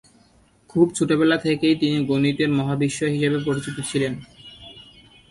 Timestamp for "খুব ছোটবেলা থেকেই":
0.69-1.75